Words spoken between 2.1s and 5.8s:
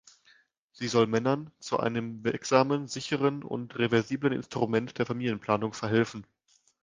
wirksamen, sicheren und reversiblen Instrument der Familienplanung